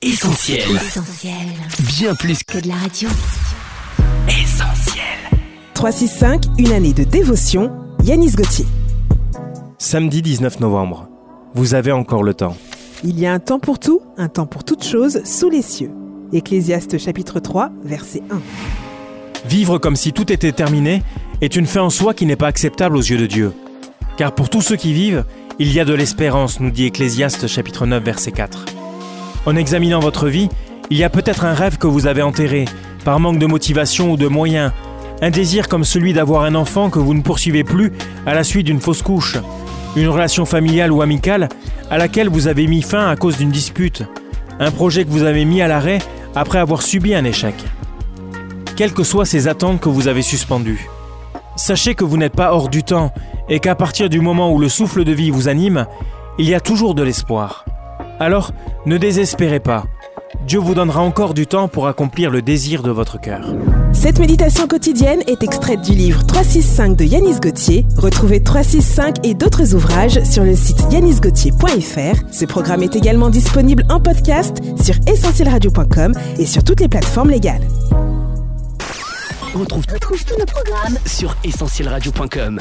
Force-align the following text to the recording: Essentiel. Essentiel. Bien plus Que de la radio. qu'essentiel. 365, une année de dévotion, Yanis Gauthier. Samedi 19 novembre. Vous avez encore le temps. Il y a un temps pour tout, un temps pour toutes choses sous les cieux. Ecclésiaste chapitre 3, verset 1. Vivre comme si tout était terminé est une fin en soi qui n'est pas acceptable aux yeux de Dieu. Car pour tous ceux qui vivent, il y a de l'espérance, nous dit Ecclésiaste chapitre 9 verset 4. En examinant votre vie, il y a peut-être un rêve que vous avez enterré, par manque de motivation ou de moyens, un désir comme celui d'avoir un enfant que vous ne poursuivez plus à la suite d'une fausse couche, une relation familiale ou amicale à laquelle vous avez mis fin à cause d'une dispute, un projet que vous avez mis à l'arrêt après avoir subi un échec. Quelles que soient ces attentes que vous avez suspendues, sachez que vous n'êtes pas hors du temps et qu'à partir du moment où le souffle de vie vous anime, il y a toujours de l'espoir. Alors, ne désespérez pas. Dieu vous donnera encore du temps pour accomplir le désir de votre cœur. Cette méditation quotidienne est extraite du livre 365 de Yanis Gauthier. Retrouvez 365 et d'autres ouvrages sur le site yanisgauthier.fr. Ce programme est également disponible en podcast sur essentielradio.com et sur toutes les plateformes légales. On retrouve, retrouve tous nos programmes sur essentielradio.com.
Essentiel. 0.00 0.60
Essentiel. 0.76 1.34
Bien 1.98 2.14
plus 2.14 2.44
Que 2.44 2.60
de 2.60 2.68
la 2.68 2.76
radio. 2.76 3.08
qu'essentiel. 4.28 5.02
365, 5.74 6.44
une 6.56 6.70
année 6.70 6.92
de 6.92 7.02
dévotion, 7.02 7.72
Yanis 8.04 8.30
Gauthier. 8.30 8.64
Samedi 9.78 10.22
19 10.22 10.60
novembre. 10.60 11.08
Vous 11.56 11.74
avez 11.74 11.90
encore 11.90 12.22
le 12.22 12.32
temps. 12.32 12.56
Il 13.02 13.18
y 13.18 13.26
a 13.26 13.32
un 13.32 13.40
temps 13.40 13.58
pour 13.58 13.80
tout, 13.80 14.00
un 14.16 14.28
temps 14.28 14.46
pour 14.46 14.62
toutes 14.62 14.84
choses 14.84 15.20
sous 15.24 15.50
les 15.50 15.62
cieux. 15.62 15.90
Ecclésiaste 16.32 16.96
chapitre 16.98 17.40
3, 17.40 17.72
verset 17.82 18.22
1. 18.30 19.48
Vivre 19.48 19.78
comme 19.78 19.96
si 19.96 20.12
tout 20.12 20.32
était 20.32 20.52
terminé 20.52 21.02
est 21.40 21.56
une 21.56 21.66
fin 21.66 21.82
en 21.82 21.90
soi 21.90 22.14
qui 22.14 22.24
n'est 22.24 22.36
pas 22.36 22.46
acceptable 22.46 22.96
aux 22.96 23.02
yeux 23.02 23.18
de 23.18 23.26
Dieu. 23.26 23.52
Car 24.16 24.32
pour 24.32 24.48
tous 24.48 24.62
ceux 24.62 24.76
qui 24.76 24.92
vivent, 24.92 25.24
il 25.58 25.72
y 25.72 25.80
a 25.80 25.84
de 25.84 25.92
l'espérance, 25.92 26.60
nous 26.60 26.70
dit 26.70 26.84
Ecclésiaste 26.86 27.48
chapitre 27.48 27.84
9 27.84 28.00
verset 28.04 28.30
4. 28.30 28.64
En 29.46 29.56
examinant 29.56 30.00
votre 30.00 30.28
vie, 30.28 30.48
il 30.90 30.96
y 30.96 31.04
a 31.04 31.10
peut-être 31.10 31.44
un 31.44 31.54
rêve 31.54 31.78
que 31.78 31.86
vous 31.86 32.06
avez 32.06 32.22
enterré, 32.22 32.64
par 33.04 33.20
manque 33.20 33.38
de 33.38 33.46
motivation 33.46 34.12
ou 34.12 34.16
de 34.16 34.26
moyens, 34.26 34.72
un 35.20 35.30
désir 35.30 35.68
comme 35.68 35.84
celui 35.84 36.12
d'avoir 36.12 36.42
un 36.42 36.54
enfant 36.54 36.90
que 36.90 36.98
vous 36.98 37.14
ne 37.14 37.22
poursuivez 37.22 37.64
plus 37.64 37.92
à 38.26 38.34
la 38.34 38.44
suite 38.44 38.66
d'une 38.66 38.80
fausse 38.80 39.02
couche, 39.02 39.38
une 39.96 40.08
relation 40.08 40.44
familiale 40.44 40.92
ou 40.92 41.02
amicale 41.02 41.48
à 41.90 41.98
laquelle 41.98 42.28
vous 42.28 42.46
avez 42.46 42.66
mis 42.66 42.82
fin 42.82 43.08
à 43.08 43.16
cause 43.16 43.36
d'une 43.36 43.50
dispute, 43.50 44.02
un 44.60 44.70
projet 44.70 45.04
que 45.04 45.10
vous 45.10 45.24
avez 45.24 45.44
mis 45.44 45.62
à 45.62 45.68
l'arrêt 45.68 45.98
après 46.34 46.58
avoir 46.58 46.82
subi 46.82 47.14
un 47.14 47.24
échec. 47.24 47.54
Quelles 48.76 48.92
que 48.92 49.02
soient 49.02 49.24
ces 49.24 49.48
attentes 49.48 49.80
que 49.80 49.88
vous 49.88 50.08
avez 50.08 50.22
suspendues, 50.22 50.88
sachez 51.56 51.94
que 51.94 52.04
vous 52.04 52.16
n'êtes 52.16 52.36
pas 52.36 52.52
hors 52.52 52.68
du 52.68 52.84
temps 52.84 53.12
et 53.48 53.58
qu'à 53.58 53.74
partir 53.74 54.08
du 54.08 54.20
moment 54.20 54.52
où 54.52 54.58
le 54.58 54.68
souffle 54.68 55.04
de 55.04 55.12
vie 55.12 55.30
vous 55.30 55.48
anime, 55.48 55.86
il 56.38 56.48
y 56.48 56.54
a 56.54 56.60
toujours 56.60 56.94
de 56.94 57.02
l'espoir. 57.02 57.64
Alors, 58.20 58.52
ne 58.86 58.96
désespérez 58.96 59.60
pas. 59.60 59.84
Dieu 60.46 60.58
vous 60.58 60.74
donnera 60.74 61.00
encore 61.02 61.34
du 61.34 61.46
temps 61.46 61.68
pour 61.68 61.88
accomplir 61.88 62.30
le 62.30 62.42
désir 62.42 62.82
de 62.82 62.90
votre 62.90 63.20
cœur. 63.20 63.54
Cette 63.92 64.18
méditation 64.18 64.66
quotidienne 64.66 65.20
est 65.26 65.42
extraite 65.42 65.82
du 65.82 65.92
livre 65.92 66.24
365 66.26 66.96
de 66.96 67.04
Yanis 67.04 67.40
Gauthier. 67.40 67.86
Retrouvez 67.96 68.42
365 68.42 69.26
et 69.26 69.34
d'autres 69.34 69.74
ouvrages 69.74 70.22
sur 70.24 70.44
le 70.44 70.54
site 70.54 70.80
yanisgauthier.fr. 70.90 72.22
Ce 72.30 72.44
programme 72.44 72.82
est 72.82 72.96
également 72.96 73.30
disponible 73.30 73.84
en 73.88 74.00
podcast 74.00 74.58
sur 74.82 74.94
essentielradio.com 75.06 76.14
et 76.38 76.46
sur 76.46 76.64
toutes 76.64 76.80
les 76.80 76.88
plateformes 76.88 77.30
légales. 77.30 77.66
On 79.54 79.60
retrouve, 79.60 79.84
retrouve 79.92 80.24
tous 80.24 80.38
nos 80.38 80.46
programmes 80.46 80.98
sur 81.06 81.34
essentielradio.com. 81.44 82.60